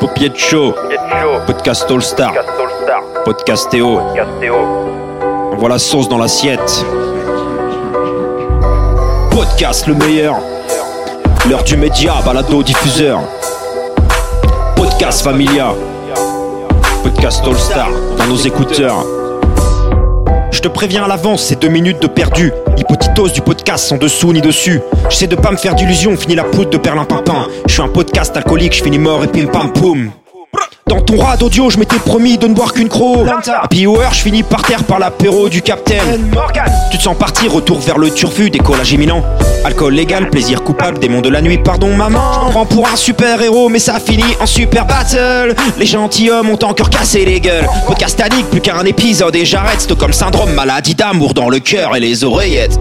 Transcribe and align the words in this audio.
Show, 0.00 0.74
podcast 1.46 1.90
All 1.90 2.00
Star, 2.00 2.32
podcast 3.24 3.68
Théo. 3.68 4.00
Voilà 5.58 5.74
la 5.74 5.78
sauce 5.78 6.08
dans 6.08 6.18
l'assiette. 6.18 6.84
Podcast 9.30 9.88
le 9.88 9.94
meilleur. 9.94 10.36
L'heure 11.48 11.64
du 11.64 11.76
média, 11.76 12.14
balado 12.24 12.62
diffuseur. 12.62 13.20
Podcast 14.76 15.24
Familia. 15.24 15.74
Podcast 17.02 17.44
All 17.44 17.56
Star 17.58 17.88
dans 18.16 18.26
nos 18.26 18.36
écouteurs. 18.36 19.17
Je 20.58 20.62
te 20.64 20.66
préviens 20.66 21.04
à 21.04 21.06
l'avance, 21.06 21.44
c'est 21.44 21.62
deux 21.62 21.68
minutes 21.68 22.02
de 22.02 22.08
perdu. 22.08 22.50
Hypotitose 22.76 23.32
du 23.32 23.40
podcast 23.42 23.86
sans 23.86 23.96
dessous 23.96 24.32
ni 24.32 24.40
dessus. 24.40 24.80
J'essaie 25.08 25.28
de 25.28 25.36
pas 25.36 25.52
me 25.52 25.56
faire 25.56 25.76
d'illusions, 25.76 26.16
fini 26.16 26.34
la 26.34 26.42
poudre 26.42 26.70
de 26.70 26.78
perlin 26.78 27.04
pimpin. 27.04 27.46
Je 27.68 27.74
suis 27.74 27.80
un 27.80 27.86
podcast 27.86 28.36
alcoolique, 28.36 28.74
je 28.74 28.82
finis 28.82 28.98
mort 28.98 29.22
et 29.22 29.28
pim 29.28 29.46
pam 29.46 29.72
poum. 29.72 30.10
Dans 30.88 31.00
ton 31.00 31.18
rad 31.18 31.42
audio, 31.42 31.68
je 31.68 31.78
m'étais 31.78 31.98
promis 31.98 32.38
de 32.38 32.46
ne 32.46 32.54
boire 32.54 32.72
qu'une 32.72 32.88
croc. 32.88 33.26
Happy 33.62 33.86
hour, 33.86 34.02
je 34.12 34.20
finis 34.20 34.42
par 34.42 34.62
terre 34.62 34.84
par 34.84 34.98
l'apéro 34.98 35.48
du 35.48 35.60
capitaine. 35.60 36.30
Tu 36.90 36.96
te 36.96 37.02
sens 37.02 37.16
partir, 37.16 37.52
retour 37.52 37.78
vers 37.80 37.98
le 37.98 38.10
turfu, 38.10 38.48
décollage 38.48 38.92
imminent. 38.92 39.22
Alcool 39.64 39.94
légal, 39.94 40.30
plaisir 40.30 40.62
coupable, 40.62 40.98
démon 40.98 41.20
de 41.20 41.28
la 41.28 41.42
nuit, 41.42 41.58
pardon 41.58 41.94
maman. 41.94 42.46
Je 42.46 42.52
prends 42.52 42.66
pour 42.66 42.88
un 42.88 42.96
super 42.96 43.40
héros, 43.42 43.68
mais 43.68 43.78
ça 43.78 44.00
finit 44.00 44.36
en 44.40 44.46
super 44.46 44.86
battle. 44.86 45.54
Les 45.78 45.86
gentilshommes 45.86 46.48
ont 46.50 46.64
encore 46.64 46.88
cassé 46.88 47.24
les 47.24 47.40
gueules. 47.40 47.66
Podcast 47.86 48.18
addict, 48.20 48.48
plus 48.48 48.60
qu'un 48.60 48.84
épisode 48.84 49.36
et 49.36 49.44
j'arrête. 49.44 49.82
Stockholm 49.82 50.12
syndrome, 50.12 50.52
maladie 50.52 50.94
d'amour 50.94 51.34
dans 51.34 51.50
le 51.50 51.58
cœur 51.58 51.96
et 51.96 52.00
les 52.00 52.24
oreillettes. 52.24 52.78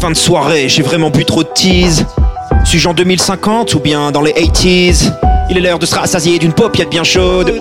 Fin 0.00 0.10
de 0.10 0.16
soirée, 0.16 0.70
j'ai 0.70 0.80
vraiment 0.82 1.10
bu 1.10 1.26
trop 1.26 1.42
de 1.42 1.48
tease. 1.54 2.06
Suis-je 2.64 2.88
en 2.88 2.94
2050 2.94 3.74
ou 3.74 3.80
bien 3.80 4.10
dans 4.10 4.22
les 4.22 4.32
80s 4.32 5.12
Il 5.50 5.58
est 5.58 5.60
l'heure 5.60 5.78
de 5.78 5.84
se 5.84 5.94
rassasier 5.94 6.38
d'une 6.38 6.54
paupiette 6.54 6.88
bien 6.88 7.04
chaude. 7.04 7.52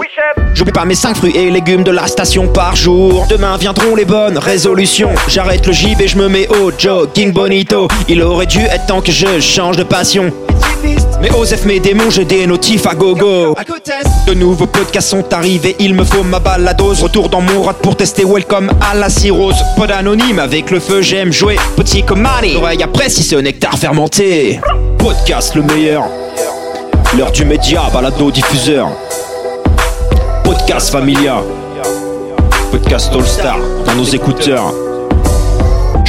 J'oublie 0.53 0.71
pas 0.71 0.85
mes 0.85 0.95
5 0.95 1.17
fruits 1.17 1.35
et 1.35 1.49
légumes 1.49 1.83
de 1.83 1.91
la 1.91 2.07
station 2.07 2.47
par 2.47 2.77
jour. 2.77 3.27
Demain 3.29 3.57
viendront 3.57 3.93
les 3.93 4.05
bonnes 4.05 4.37
résolutions. 4.37 5.09
J'arrête 5.27 5.67
le 5.67 5.73
gib 5.73 5.99
et 5.99 6.07
je 6.07 6.17
me 6.17 6.29
mets 6.29 6.47
au 6.47 6.71
jogging 6.77 7.33
bonito. 7.33 7.89
Il 8.07 8.21
aurait 8.21 8.45
dû 8.45 8.59
être 8.59 8.85
temps 8.85 9.01
que 9.01 9.11
je 9.11 9.41
change 9.41 9.75
de 9.75 9.83
passion. 9.83 10.31
Mais 11.21 11.31
Osef 11.31 11.65
mes 11.65 11.79
démons, 11.79 12.09
j'ai 12.09 12.23
des 12.23 12.47
notifs 12.47 12.85
à 12.87 12.95
gogo. 12.95 13.55
De 14.25 14.33
nouveaux 14.33 14.67
podcasts 14.67 15.09
sont 15.09 15.33
arrivés, 15.33 15.75
il 15.79 15.93
me 15.93 16.03
faut 16.05 16.23
ma 16.23 16.39
baladose. 16.39 17.01
Retour 17.03 17.27
dans 17.29 17.41
mon 17.41 17.63
rad 17.63 17.75
pour 17.77 17.97
tester 17.97 18.23
Welcome 18.23 18.71
à 18.89 18.95
la 18.95 19.09
cirrhose. 19.09 19.57
Pod 19.75 19.91
anonyme 19.91 20.39
avec 20.39 20.71
le 20.71 20.79
feu, 20.79 21.01
j'aime 21.01 21.33
jouer. 21.33 21.57
Petit 21.75 22.03
comme 22.03 22.21
Manny, 22.21 22.55
oreille 22.55 22.83
après 22.83 23.09
si 23.09 23.23
ce 23.23 23.35
nectar 23.35 23.77
fermenté. 23.77 24.61
Podcast 24.97 25.55
le 25.55 25.63
meilleur. 25.63 26.05
L'heure 27.17 27.31
du 27.31 27.43
média, 27.43 27.81
balado 27.91 28.31
diffuseur. 28.31 28.89
Podcast 30.43 30.89
Familia. 30.91 31.41
Podcast 32.71 33.11
All 33.13 33.25
Star 33.25 33.57
dans 33.85 33.95
nos 33.95 34.05
écouteurs. 34.05 34.73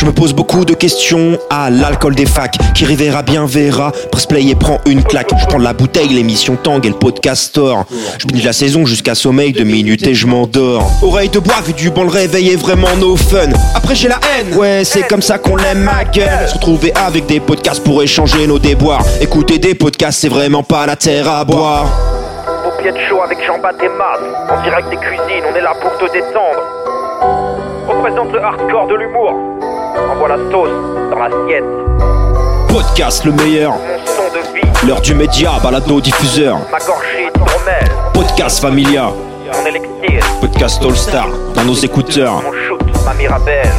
Je 0.00 0.06
me 0.06 0.12
pose 0.12 0.32
beaucoup 0.32 0.64
de 0.64 0.72
questions 0.72 1.38
à 1.50 1.68
l'alcool 1.68 2.14
des 2.14 2.24
facs. 2.24 2.56
Qui 2.74 2.86
rivera 2.86 3.20
bien 3.20 3.44
verra, 3.44 3.92
play 4.30 4.46
et 4.46 4.54
prend 4.54 4.78
une 4.86 5.04
claque. 5.04 5.28
Je 5.38 5.44
prends 5.44 5.58
la 5.58 5.74
bouteille, 5.74 6.08
l'émission 6.08 6.56
Tang 6.56 6.82
et 6.82 6.88
le 6.88 6.94
podcast 6.94 7.42
store 7.48 7.84
Je 8.18 8.26
binge 8.26 8.42
la 8.42 8.54
saison 8.54 8.86
jusqu'à 8.86 9.14
sommeil. 9.14 9.52
De 9.52 9.62
minutes 9.62 10.06
et 10.06 10.14
je 10.14 10.26
m'endors. 10.26 10.90
Oreille 11.02 11.28
de 11.28 11.38
bois, 11.38 11.60
vu 11.66 11.74
du 11.74 11.90
bon 11.90 12.04
le 12.04 12.08
réveil 12.08 12.48
est 12.48 12.56
vraiment 12.56 12.96
no 12.98 13.14
fun. 13.14 13.50
Après 13.74 13.94
j'ai 13.94 14.08
la 14.08 14.18
haine, 14.38 14.56
ouais 14.56 14.84
c'est 14.84 15.06
comme 15.06 15.20
ça 15.20 15.36
qu'on 15.36 15.56
l'aime 15.56 15.82
ma 15.82 16.04
gueule. 16.04 16.48
Se 16.48 16.54
retrouver 16.54 16.94
avec 16.94 17.26
des 17.26 17.40
podcasts 17.40 17.84
pour 17.84 18.02
échanger 18.02 18.46
nos 18.46 18.58
déboires. 18.58 19.04
Écouter 19.20 19.58
des 19.58 19.74
podcasts 19.74 20.20
c'est 20.20 20.30
vraiment 20.30 20.62
pas 20.62 20.86
la 20.86 20.96
terre 20.96 21.28
à 21.28 21.44
boire. 21.44 21.84
Paupier 22.64 22.92
de 22.92 22.98
chaud 23.06 23.20
avec 23.22 23.36
Jean-Baptiste 23.46 23.84
et 23.84 23.98
Mas. 23.98 24.18
En 24.50 24.62
direct 24.62 24.88
des 24.88 24.96
cuisines, 24.96 25.44
on 25.52 25.54
est 25.54 25.60
là 25.60 25.74
pour 25.78 25.94
te 25.98 26.10
détendre. 26.10 26.62
Représente 27.86 28.32
le 28.32 28.42
hardcore 28.42 28.86
de 28.86 28.94
l'humour. 28.94 29.59
Envoie 30.08 30.28
la 30.28 30.36
sauce 30.50 30.68
dans 31.10 31.18
l'assiette. 31.18 31.64
Podcast 32.68 33.24
le 33.24 33.32
meilleur 33.32 33.72
Mon 33.72 34.06
son 34.06 34.22
de 34.34 34.54
vie, 34.54 34.86
L'heure 34.86 35.00
du 35.00 35.14
média, 35.14 35.52
balado 35.62 36.00
diffuseur 36.00 36.58
ma 36.70 36.78
gorgée 36.78 37.30
d'hydromel. 37.34 37.90
Podcast 38.14 38.60
Familia 38.60 39.10
Mon 39.52 39.66
élixir, 39.66 40.24
Podcast 40.40 40.82
All 40.84 40.96
Star 40.96 41.28
dans 41.54 41.64
nos 41.64 41.74
écouteurs 41.74 42.42
mon 42.42 42.52
shoot, 42.52 42.80
ma 43.04 43.14
mirabelle. 43.14 43.70